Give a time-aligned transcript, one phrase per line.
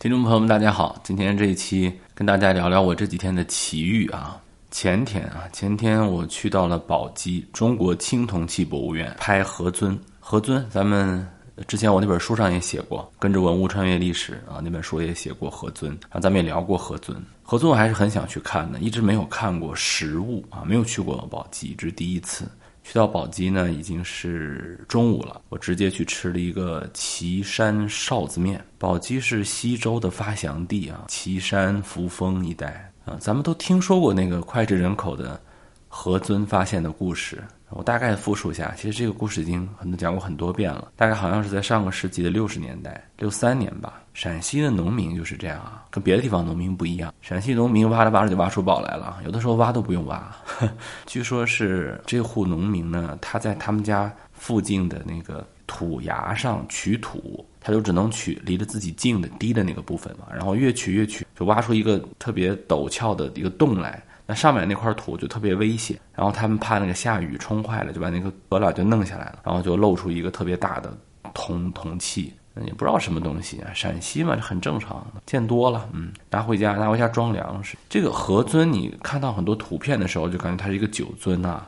[0.00, 0.96] 听众朋友们，大家好！
[1.02, 4.40] 今天这一期跟大家聊聊我这几天的奇遇啊。
[4.70, 9.98] 前天啊，前天我去到了宝鸡中国青铜器博物院拍何尊。
[10.20, 11.26] 何尊，咱们
[11.66, 17.20] 之前我那本书上也写过，跟着文物穿越历史啊，那本书也写过何尊啊，咱们也聊过何尊。
[17.42, 22.46] 何尊我还是很想去看的，一直没有看过实物啊，没有去过宝鸡，这是第一次。
[22.88, 25.42] 去到宝鸡呢，已经是中午了。
[25.50, 28.64] 我直接去吃了一个岐山臊子面。
[28.78, 35.38] 宝鸡是西周的发祥地啊，岐山、扶风一带啊，咱们都听说过那个脍炙人口的
[35.86, 37.44] 何尊发现的故事。
[37.70, 40.90] 我大概复述一下，其实这个故事已经很多讲过很多遍了。
[40.96, 44.02] 大概好像是在上个世纪的六十年代，六三年吧。
[44.14, 47.12] 陕西的农民就是这样啊，跟别的地方农民不一样。
[47.20, 50.34] 陕西农民挖着挖着就挖出宝来了，有的时候挖都不用挖。
[51.06, 64.02] 据说是这户农民呢，他在他们家附近的那个土崖上取土，他就只能取离着自己近的低的那个部分嘛，然后越取越取，就挖出一个特别陡峭的一个洞来。
[64.30, 70.94] 那上面那块土就特别危险，然后他们怕那个下雨冲坏了，就把那个河了就弄下来了，然后就露出一个特别大的
[71.32, 73.70] 铜铜器，也不知道什么东西啊。
[73.72, 77.78] 陕西嘛，这很正常，见多了，嗯，拿回家拿回家装粮食。
[77.88, 81.66] 这个何尊，你看到很多图片的时候，就感觉它是一个酒尊呐。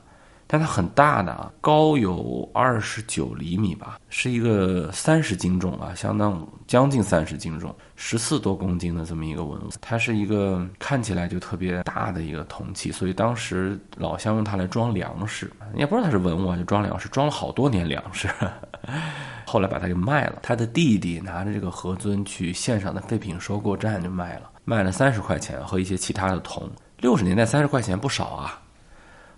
[0.52, 9.70] 但它很大的啊，高有二十九厘米吧，是一个三十斤重啊，相当将近三十斤重，十四多公斤的这么一个文物。
[9.80, 18.28] 它是一个看起来就特别大的一个铜器，所以当时老乡用它来装粮食，也不知道它是文物啊，就装粮食，装了好多年粮食。
[19.46, 26.68] 后来把它给卖了，他的弟弟拿着这个何尊去县上的废品收购站就卖了，卖了三十块钱和一些其他的铜。
[26.98, 28.60] 六十年代三十块钱不少啊。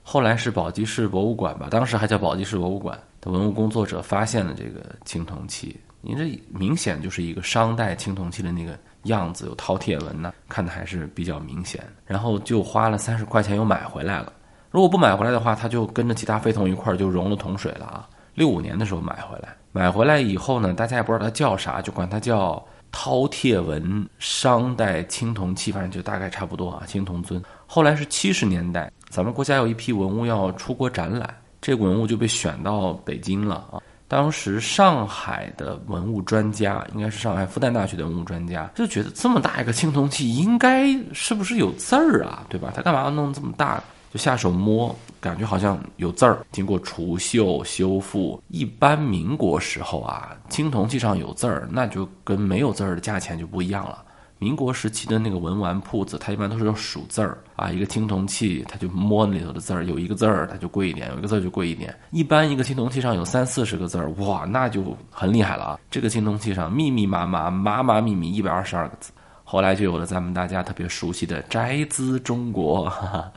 [0.02, 11.80] 后来是宝鸡市博物馆吧，当时还叫宝鸡市博物馆的文物工作者发现了这个青铜器，您这明显就是一个商代青铜器的那个样子，有饕餮纹呢，看的还是比较明显。
[12.04, 14.32] 然后就花了三十块钱又买回来了，
[14.70, 18.08] 如果不买回来的话，他就跟着其他废铜一块儿就融了铜水了啊。
[18.34, 27.40] 六五年的时候买回来，买回来以后呢，大家也不知道它叫啥，就管它叫饕餮纹商代青铜器，反正就大概差不多啊，青铜尊。
[27.66, 28.90] 后来是七十年代。
[29.12, 31.28] 咱们国家有一批文物要出国展览，
[31.60, 33.76] 这个文物就被选到北京了啊。
[34.08, 42.46] 当时上海的文物专家，应该是上海复旦大学的文物专家，就觉得这么大一个青铜器，应该是不是有字儿啊？
[42.48, 42.72] 对吧？
[42.74, 43.84] 他干嘛要弄这么大？
[44.10, 46.38] 就下手摸，感觉好像有字儿。
[46.50, 54.02] 经过除锈修复，一般民国时候啊，青铜器上有字儿，那就跟没有字儿的价钱就不一样了。
[54.42, 61.94] 民国时期的那个文玩铺子，它一般都是要数字儿啊，一个青铜器，它就摸里头的字儿，有一个字儿它就贵一点，有一个字儿就贵一点。
[62.10, 65.78] 一般一个青铜器上有三四十个字儿，哇，那就很厉害了啊！
[65.88, 69.12] 这个青铜器上密密麻麻、麻麻密密一百二十二个字，
[69.44, 73.32] 后来就有了咱们大家特别熟悉的“宅兹中国”， 哈哈，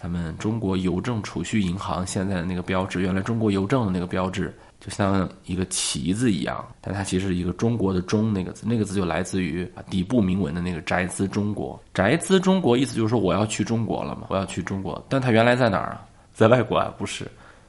[0.00, 4.56] 咱们中国邮政储蓄银行现在的那个标志，原来中国邮政的那个标志。
[4.78, 11.80] 就像一个旗子一样，但它其实是一个中国的“中”那个字，那个字就来自于底部铭文的那个“宅兹中国”。
[11.92, 15.04] 宅兹中国意思就是说我要去中国了嘛，我要去中国。
[15.08, 16.06] 但它原来在哪儿啊？
[16.32, 16.94] 在外国啊？
[16.96, 17.24] 不是，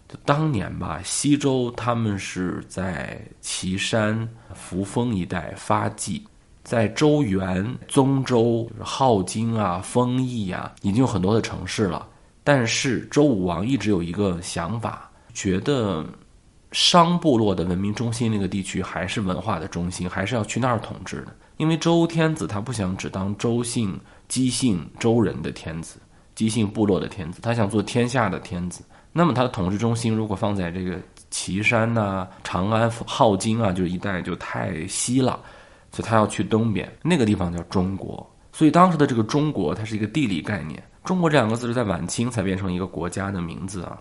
[0.07, 6.22] 就当年吧，西周他们是在岐山、扶风一带发迹，
[6.63, 12.07] 在周原、宗周、镐京啊、丰邑啊，已经有很多的城市了。
[12.44, 16.06] 但是周武王一直有一个想法，觉得。
[16.72, 21.34] 商部落的文明中心那个地区还是文化的中心，还是要去那儿统治的。
[21.58, 26.00] 因为周天子他不想只当周姓姬姓周人的天子，
[26.36, 28.84] 姬姓部落的天子，他想做天下的天子。
[29.12, 31.00] 那么他的统治中心如果放在这个
[31.32, 35.40] 岐山呐、长安、镐京啊，就一带就太西了，
[35.92, 38.30] 所以他要去东边那个地方叫中国。
[38.52, 40.84] 所以当时的这个中国，它是一个地理概念。
[41.04, 43.98] 中国这两个字是在晚清才变成一个国家的名字啊。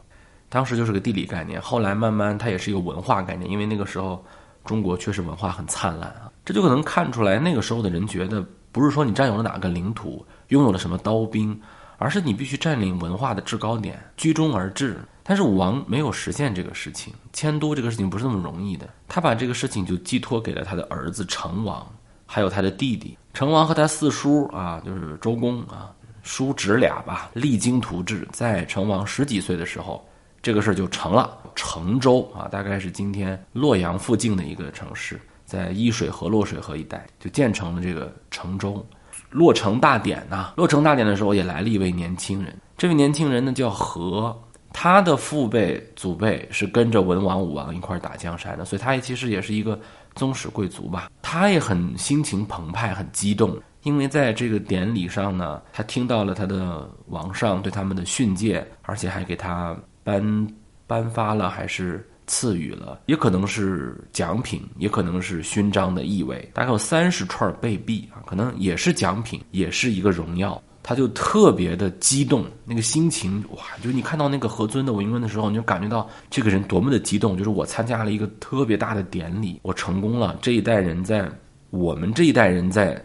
[0.57, 4.25] 当时就是个地理概念，后来慢慢它也是一个文化概念，因为那个时候
[4.65, 11.61] 中国确实文化很灿烂啊，这就可能看出来那个时候的人觉得，不是说你占有了哪个领土，拥有了什么刀兵，
[11.99, 14.99] 而是你必须占领文化的制高点，居中而治。
[15.23, 21.87] 但是武王没有实现这个事情，迁都这个事情不是那么容易的，他把这个事情就寄托给了他的儿子成王，
[22.25, 25.93] 还有他的弟弟成王和他四叔啊，就是周公啊，
[26.23, 30.03] 叔侄俩吧，励精图治，在成王十几岁的时候。
[30.47, 38.87] 这个事儿就成了，成州啊，大概是今天洛阳附近的一个城市，在伊水河、洛水河一带就建成了这个成州。
[39.31, 44.41] 落成大典呐，落成大典的时候也来了一位年轻人，这位年轻人呢叫何，
[44.73, 49.77] 他的父辈、祖辈是跟着文王、武王一块儿打江山的，所以他其实也是一个
[50.15, 60.47] 宗室贵族吧，他也很心情澎湃，很激动，因为在这个典礼上呢，他听到了他的王上对他们的训诫，而且还给他颁
[60.87, 70.63] 颁发了还是赐予了，也可能是奖品，也可能是勋章的意味，大概有三十串贝币啊，可能也是奖品，也是一个荣耀。
[70.89, 77.37] 他就特别的激动，那个心情哇，就你看到那个何尊的文文的时候，你就感觉到这个人多么的激动。
[77.37, 80.39] 就是我参加了一个特别大的典礼，我成功了。
[80.41, 81.29] 这一代人在
[81.71, 83.05] 我们这一代人在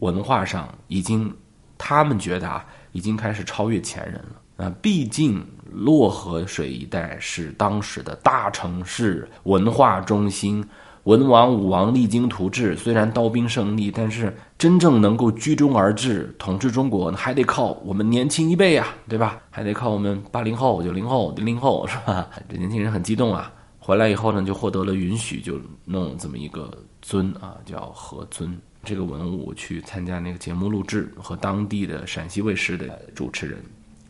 [0.00, 1.32] 文化上已经，
[1.78, 4.74] 他们觉得啊，已经开始超越前人了啊。
[4.82, 10.64] 毕竟洛河水一带是当时的大城市文化中心。
[11.04, 19.40] 文王、武王励精图治，虽然刀兵胜利，但是真正能够居中而治、统治中国，还得靠我们年轻一辈呀，对吧？
[19.50, 22.28] 还得靠我们八零后、九零后、零零后，是吧？
[22.48, 23.52] 这年轻人很激动啊！
[23.80, 26.70] 回来以后呢，就获得了允许，就弄这么一个
[27.00, 28.56] 尊啊，叫何尊。
[28.84, 33.58] 这个文物去参加那个节目录制，和当地的陕西卫视的主持人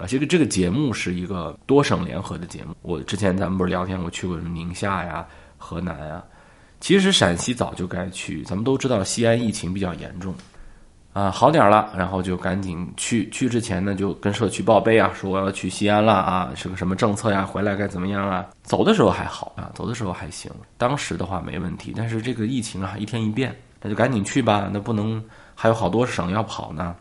[0.03, 2.75] 啊，其实这个节目是一个多省联合的节目。
[2.83, 5.25] 我之前咱们不是聊天，我去过什么宁夏呀、
[5.57, 6.21] 河南呀。
[6.81, 10.35] 其实陕西早就该去，咱们都知道西安疫情比较严重，
[11.13, 13.31] 啊，好点了，然后就赶紧去。
[13.31, 17.45] 去之前呢，就跟社区报备啊，说我要去西安了啊，是个什么政策呀？
[17.47, 18.45] 回来该怎么样啊？
[18.65, 21.95] 走的时候还好啊，走的时候还行，当时的话没问题。
[21.97, 26.97] 但是这个疫情啊，一天一变，那就赶紧去吧，那不能还有好多省要跑呢。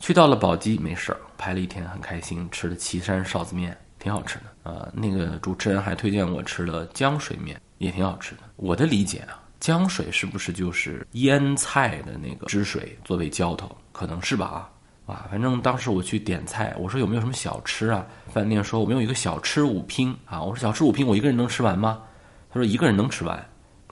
[0.00, 4.42] 去到了宝鸡没事儿，拍了一天很开心，吃了岐山臊子面，挺好吃的。
[4.64, 7.58] 呃，那个主持人还推荐我吃了浆水面。
[7.78, 8.42] 也挺好吃的。
[8.56, 13.74] 我的理解啊，浆水是不是就是腌菜的那个汁水作为浇头？
[13.90, 14.70] 可能是吧啊，
[15.06, 18.04] 哇，反正当时我去点菜，我说有没有什么小吃啊？
[18.28, 20.42] 饭店说我们有一个小吃五拼啊。
[20.42, 22.02] 我说小吃五拼，我一个人能吃完吗？
[22.52, 23.42] 他说一个人能吃完，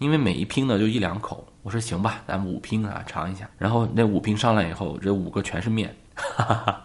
[0.01, 1.49] 因为每一拼呢就一两口。
[1.62, 3.49] 我说行吧，咱们五拼啊尝一下。
[3.56, 6.85] 然后那五拼上来以后，这五个全是面，哈 哈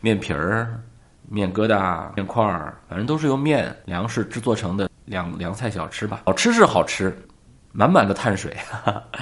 [0.00, 0.80] 面皮儿、
[1.28, 4.88] 面疙瘩、面块儿，反正都是由面粮食制作成的。
[5.06, 7.16] 凉凉菜小吃吧，好吃是好吃，
[7.70, 8.56] 满满的碳水。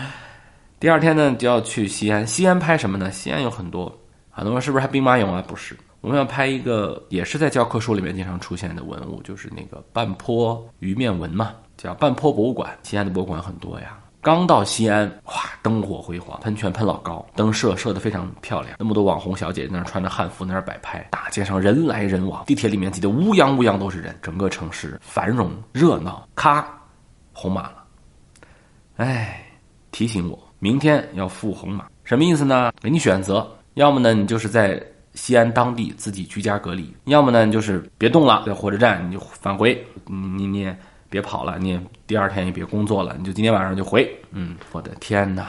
[0.81, 3.11] 第二天呢就要去西安，西安拍什么呢？
[3.11, 3.95] 西安有很多，
[4.31, 5.45] 很多人是不是还兵马俑啊？
[5.47, 12.75] 不是，我们要拍一个也是在教科书里面经常出现的文物，就是那个半坡鱼面纹嘛，叫半坡博物馆。
[12.83, 13.99] 西安的博物馆很多呀。
[14.25, 26.27] 刚到西安，哇，灯火辉煌，喷泉喷老高，灯设设的非常漂亮，那么多网红小姐在那儿穿着汉服在那儿摆拍，大街上人来人往，地铁里面挤得乌泱乌泱都是人，整个城市繁荣热闹。
[26.35, 26.67] 咔，
[27.35, 27.85] 红码了，
[28.97, 29.47] 哎，
[29.91, 32.73] 提醒我明天要赴红码，什么意思呢？
[32.81, 34.83] 给你选择，要么呢你就是在
[35.13, 40.75] 西安当地自己居家隔离，要么呢你就是别动了，在火车站你就返回，你你你。
[41.15, 44.13] 别跑了，你也第二天也别工作了，你就今天晚上就回。
[44.33, 45.47] 嗯，我的天哪！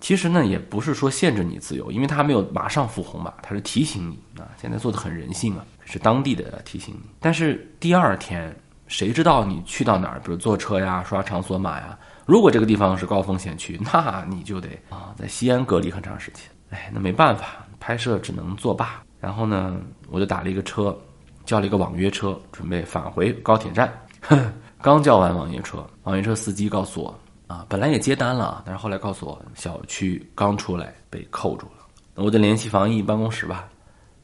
[0.00, 4.48] 其实呢，也不是说限制你自由，因为他没有马上复红嘛，他是提醒你啊。
[4.60, 7.08] 现在做的很人性啊，是当地的提醒你。
[7.20, 8.52] 但是第二天，
[8.88, 10.18] 谁知道你去到哪儿？
[10.18, 11.96] 比如坐车呀、刷场所码呀。
[12.24, 16.42] 如果这个地方是高风险区， 那你就得啊，在西安隔离很长时间。
[16.70, 19.04] 哎，那没办法，拍摄只能作罢。
[19.20, 19.76] 然后呢，
[20.10, 20.96] 我就打了一个车，
[21.44, 23.92] 叫了一个网约车，准备返回高铁站。
[24.80, 33.68] 刚叫完网约车，网约车司机告诉我，啊，本来也接单了，但是后来告诉我小区刚出来被扣住了，我就联系防疫办公室吧，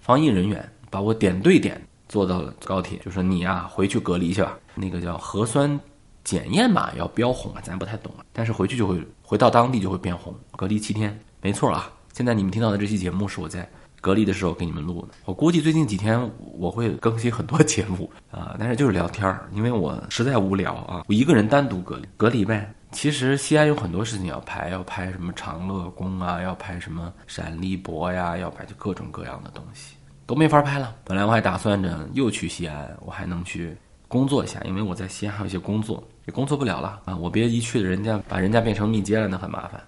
[0.00, 5.80] 防疫人员把我点对点坐到了高铁，就说你呀回去隔离去吧，那个叫核酸
[6.22, 13.68] 检验码要标红啊，咱不太懂啊，但是回去就会回到当地就会变红，隔离七天，没错啊，现在你们听到的这期节目是我在。
[14.02, 16.20] 隔离的时候给你们录的，我估计最近几天
[16.58, 22.70] 我会更新很多节目 啊，但是就是聊天儿，因为我实在无聊啊，我一个人单独隔离隔离呗。
[22.90, 29.94] 其实西安有很多事情要拍，要拍什么长乐宫啊，要拍什么陕历博呀，要拍就各种各样的东西
[30.26, 30.94] 都没法拍了。
[31.04, 33.74] 本来我还打算着又去西安，我还能去
[34.08, 37.16] 工作一下，因为我在西安还有一些工作，也工作不了了啊。
[37.16, 39.80] 我别一去了，人家把人家变成密接了，那很麻烦。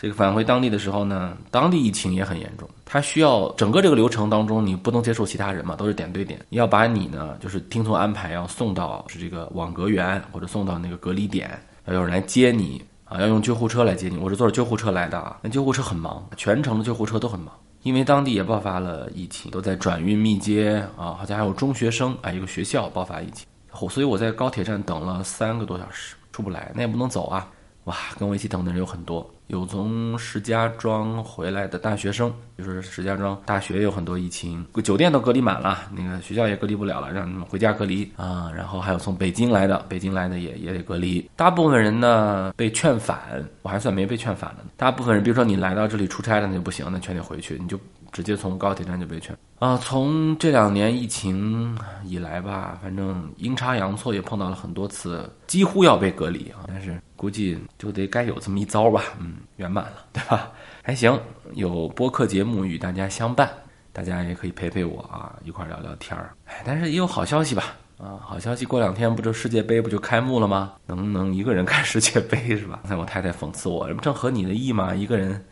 [0.00, 11.50] 这个返回当地的时候呢，当地疫情也很严重，他需要整个这个流程当中，你不能接触其他人嘛，都是点对点，要把你呢，就是听从安排要送到是这个网格员或者送到那个隔离点，
[11.84, 14.16] 要有人来接你啊，要用救护车来接你。
[14.16, 23.46] 我是坐着救护车来的啊，那救护车很忙，全程的救护车都很忙，因为当地也爆发了疫情，都在转运密接啊，好像还有中学生啊，一个学校爆发疫情，
[23.90, 27.46] 所以我在高铁站等了三个多小时，出不来，那也不能走啊，
[27.84, 29.30] 哇，跟我一起等的人有很多。
[29.50, 38.48] 有从石家庄回来的大学生，就是石家庄大学有很多疫情，酒店都隔离满了，那个学校也隔离不了了，让他们回家隔离啊。
[38.56, 41.28] 然后还有从北京来的，北京来的也也得隔离。
[41.34, 43.18] 大部分人呢被劝返，
[43.62, 44.58] 我还算没被劝返了。
[44.76, 47.78] 大部分人，比如说你来到这里出差了，那就不行，那劝你回去，你就。
[48.12, 49.76] 直接从高铁站就被劝啊！
[49.76, 56.64] 从这两年疫情以来吧，反正阴差阳错也碰到了很多次，几乎要被隔离啊。
[56.66, 60.50] 但是估计就得该有这么一遭吧，嗯，圆满了，对吧？
[60.82, 61.18] 还行，
[61.52, 63.48] 有播客节目与大家相伴，
[63.92, 66.34] 大家也可以陪陪我啊，一块聊聊天儿。
[66.46, 67.76] 哎，但是也有好消息吧？
[67.98, 70.72] 啊，好消息，过两天不就世界杯不就开幕了吗？
[70.86, 72.80] 能能一个人看世界杯是吧？
[72.82, 74.94] 刚才我太太讽刺我，这不正合你的意吗？
[74.94, 75.44] 一个人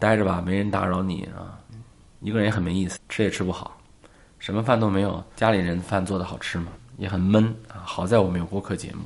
[0.00, 1.56] 待着吧，没人打扰你啊。
[2.20, 3.76] 一个人也很没意思，吃也吃不好，
[4.38, 5.22] 什么饭都没有。
[5.36, 6.72] 家里人饭做的好吃吗？
[6.98, 7.82] 也很闷啊。
[7.84, 9.04] 好在我们有播客节目，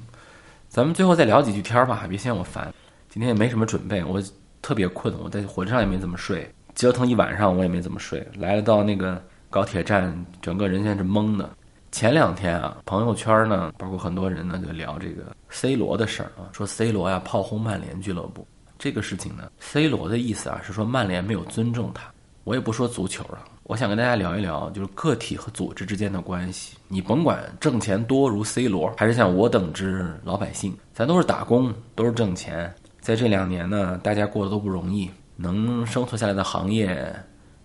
[0.69, 2.73] 咱们最后再聊几句天儿吧，别嫌我烦。
[3.09, 4.23] 今天也没什么准备，我
[4.62, 8.26] 特别困，我在火车上也没怎么睡，折腾一晚上我也没怎么睡。
[8.38, 11.50] 来了到那个高铁站，整个人现在是懵的。
[11.90, 18.47] 前两天啊，朋友圈呢，包括很多人呢，就聊这个 C 罗的事儿啊，说 C 罗呀炮轰曼联俱乐部
[18.79, 22.05] 这个事情呢，C 罗的意思啊是说曼联没有尊重他。
[22.45, 26.77] 我也不说足球了，我想跟大家聊一聊，就是个体和组织之间的关系。
[26.89, 32.75] 你甭管挣钱多如 C 罗，还是像我等之老百姓，咱都是打工，都是挣钱。
[33.01, 37.15] 在这两年呢，大家过得都不容易，能生存下来的行业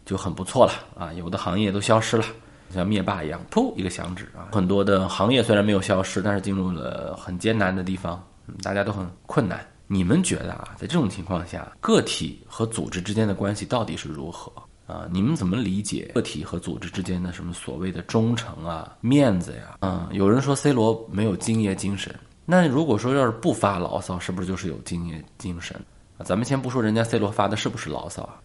[0.05, 1.12] 就很不错了啊。
[1.13, 2.25] 有的行业都消失了，
[2.74, 4.51] 像灭霸一样，噗一个响指啊。
[4.51, 8.22] 很多的行业虽然没有消失，但是进入了很艰难的地方，
[8.62, 9.65] 大家都很困难。
[9.87, 14.51] 你们觉得啊，在这种情况下，个体和组织之间的关系到底是如何
[14.87, 15.07] 啊？
[15.11, 19.77] 你们怎么理解个体和组织之间的什么所谓的忠诚啊、面子呀？
[19.81, 22.13] 嗯，有人说 C 罗没有敬业精神，
[22.45, 25.79] 那如果说要是不发牢骚，是不是就是有敬业精神？
[26.17, 28.41] 啊，咱们先不说人家 C 罗发的是不是牢骚啊，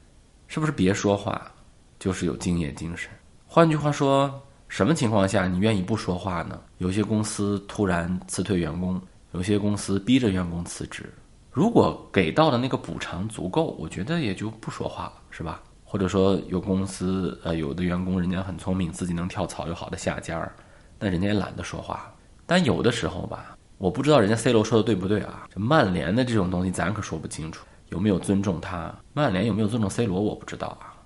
[0.47, 1.50] 是不是别说话
[1.99, 3.11] 就是有敬业精神？
[3.47, 6.61] 换句话说，什么情况下你愿意不说话呢？
[6.78, 9.00] 有些公司突然辞退员工，
[9.32, 11.11] 有些公司逼着员工辞职。
[11.61, 15.61] 如果给到的那个补偿足够，我觉得也就不说话了，是吧？
[15.85, 20.55] 或者说有公司呃有的员工人家很聪明，自己能跳槽，有好的下家儿，
[20.99, 22.11] 那人家也懒得说话。
[22.47, 25.47] 但有的时候吧，我不知道人家 C 罗说的对不对啊？
[25.52, 28.95] 这曼联的这种东西咱可说不清楚，有没有尊重他？
[29.12, 30.19] 曼联有没有尊重 C 罗？
[30.19, 30.97] 我不知道啊。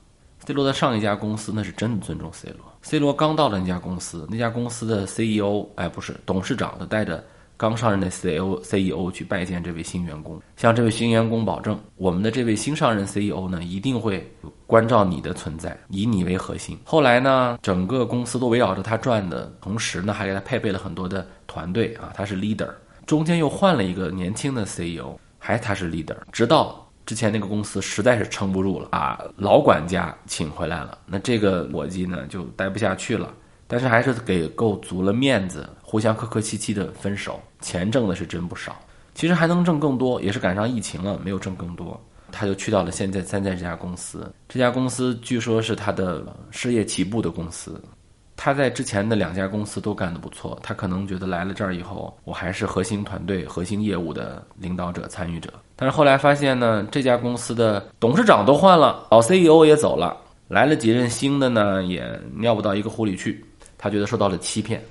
[0.46, 2.61] C 罗的上一家公司那是真的尊重 C 罗。
[2.80, 7.25] C 罗刚到的那家公司，那家公司的 CEO 哎不是董事长的带着。
[7.64, 14.30] 刚上任的 CEO CEO 去拜见这位新员工，向这位新员工保证，我们的这位新上任 CEO 呢，一定会
[14.66, 16.78] 关照你的存在，以你为核心。
[16.85, 22.68] 后来呢，整个公司都围绕着他转的同时呢，还给他配备了很多的团队啊，他是 leader。
[23.06, 26.16] 中间又换了一个年轻的 CEO，还他是 leader。
[26.33, 33.33] 直到之前那个公司实在是撑不住了，把老管家请回来了，那这个伙计呢就待不下去了。
[33.66, 37.40] 但是还是给够足了面子，互相客客气气的分手。
[37.61, 38.76] 钱挣的是真不少，
[39.14, 41.99] 其实还能挣更多，也是赶上疫情了，没有挣更多，
[42.30, 44.30] 他就去到了现在现在这家公司。
[44.49, 47.83] 这家公司据说是他的事业起步的公司，
[48.37, 55.50] 他在之前的两家公司都干得不错，他可能觉得来了这儿以后，我还是核心团队、核心业务的领导者、参与者。
[55.75, 60.14] 但是后来发现呢，这家公司的董事长都换了，老 CEO 也走了，
[60.49, 63.42] 来了几任新的呢，也尿不到一个壶里去。
[63.84, 64.82] 他觉得受到了欺骗，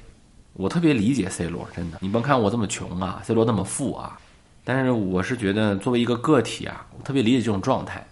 [0.53, 1.97] 我特别理解 C 罗，真的。
[1.99, 4.19] 你甭看我这么穷啊，C 罗那么富啊，
[4.63, 8.05] 但是我是觉得作为一个个体啊，我特别理解这种状态，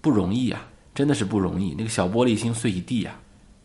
[0.00, 1.74] 不容易啊，真的是不容易。
[1.76, 3.14] 那个小玻璃心碎一地啊！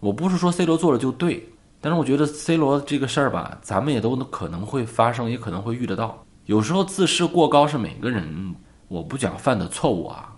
[0.01, 1.41] 我不是说 C 罗做了就对，
[1.79, 6.22] 但是我觉得 C 罗这个事儿吧，咱们也都可能会发生，也可能会遇得到。
[6.48, 8.53] 有时候自视过高是每个人，
[8.89, 10.31] 我不讲犯的错误啊，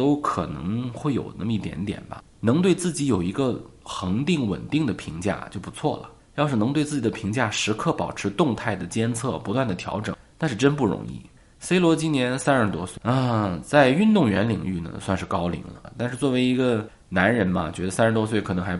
[0.00, 2.22] 都可能会有那么一点点吧。
[2.40, 3.60] 能对自己有一个。
[3.82, 6.08] 恒定稳定的评价就不错了。
[6.36, 11.20] 要是能对自己的评价时刻保持动态的监测，不断的调整，那是真不容易。
[11.58, 15.92] C 罗今年三十多岁啊，在运动员领域呢算是高龄了。
[15.96, 18.78] 但是作为一个男人嘛，觉得三十多岁可能还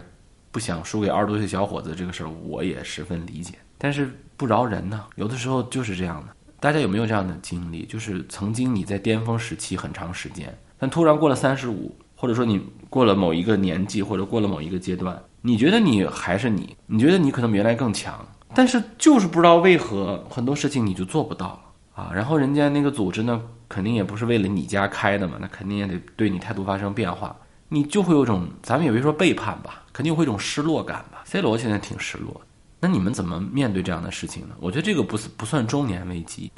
[0.53, 3.55] 不想输给二十多岁小伙子这个事儿，我也十分理解。
[3.77, 6.37] 但是不饶人呢，有的时候就是这样的。
[6.61, 7.85] 大家有没有这样的经历？
[7.87, 11.95] 就是曾经你在巅峰时期很长时间，但突然过了三十五。
[12.17, 12.61] 或者说你
[12.91, 18.23] 过了某一个年纪，或者过了某一个阶段，你觉得你还是你，你觉得你可能比原来更强，
[18.55, 21.59] 但是就是不知道为何很多事情你就做不到
[21.95, 22.11] 啊。
[22.15, 27.35] 然后人家那个组织呢，肯定也不是为了你家开的嘛，那肯定也得对你态度发生变化，
[27.71, 31.23] 你就会有种咱们也别说背叛吧，肯定会有种失落感吧。
[31.25, 32.39] C 罗现在挺失落，
[32.81, 34.55] 那你们怎么面对这样的事情呢？
[34.61, 36.53] 我觉得这个不是不算中年危机。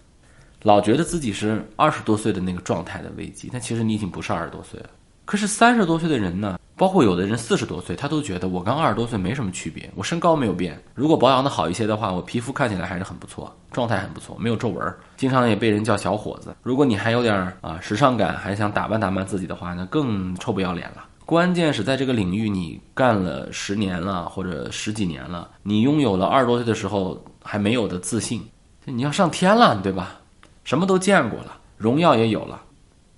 [0.62, 4.86] 老觉得自己是二十多岁的那个状态的危机，但其实你已经不是二十多岁了。
[5.24, 16.54] 可是三十多岁的人呢，包括有的人四十多岁，他都觉得我跟二十多岁没什么区别，我身高没有变，如果保养的好一些的话，我皮肤看起来还是很不错，状态很不错，没有皱纹，经常也被人叫小伙子。
[16.62, 21.04] 如果你还有点啊时尚感，还想打扮打扮自己的话，那更臭不要脸了。
[21.24, 28.42] 关键是在这个领域你干了十年了或者十几年了，你拥有了二十多岁的时候还没有的自信，
[28.84, 30.18] 你要上天了，对吧？
[30.64, 32.60] 什么都见过了，荣耀也有了，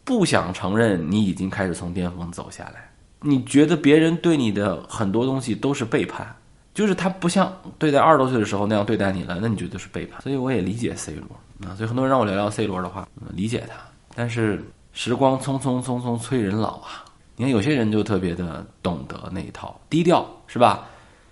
[0.05, 2.91] 不想承认你已经开始从巅峰走下来。
[3.21, 6.35] 你觉得别人对你的很多东西都是背叛，
[6.75, 10.21] 就是他不像对待二十多岁的时候那样对待你了，那你觉得是背叛。
[10.23, 13.77] 所以我也理解 C 罗啊，所以很多人让我聊聊 C 罗的话，理解他。
[14.15, 17.05] 但是时光匆匆匆匆催人老啊。
[17.37, 20.87] 你看有些人就特别的懂得那一套，低调是吧？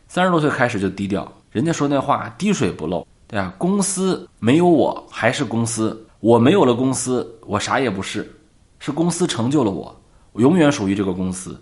[0.08, 8.30] 三十多岁开始就低调，人家说那话滴水不漏，对啊，公司没有我还是公司，我没有了公司，我啥也不是，
[8.78, 9.98] 是公司成就了我，
[10.32, 11.58] 我永远属于这个公司。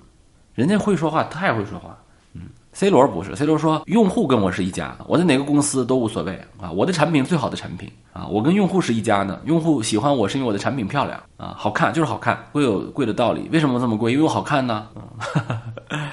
[0.53, 1.97] 人家会说话，太会说话。
[2.35, 14.11] 嗯 C 罗不是，C 罗说用户跟我是一家，我在哪个公司都无所谓啊，我的产品最好的产品啊，我跟用户是一家呢，用户喜欢我是因为我的产品漂亮啊，好看就是好看，贵有贵的道理，为什么这么贵？
[14.11, 14.89] 因为我好看呢。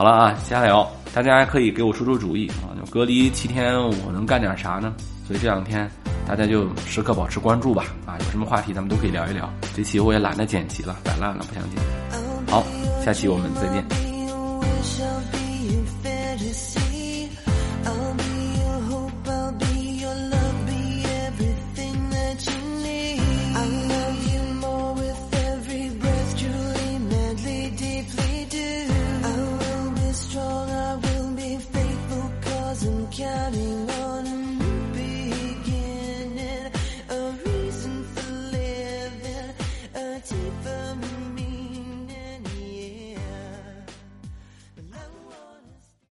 [0.00, 4.94] 好了啊，瞎聊，大家可以给我出出主意啊，就隔离七天我能干点啥呢？
[5.26, 5.86] 所以这两天
[6.26, 9.46] 大家就时刻保持关注吧啊，有什么话题咱们都可以聊一聊。
[9.76, 11.82] 这期我也懒得剪辑了，摆烂了，不想剪。
[12.48, 12.64] 好，
[13.04, 14.09] 下期我们再见。